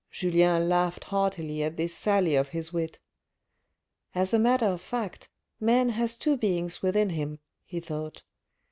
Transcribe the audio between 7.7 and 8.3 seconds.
thought.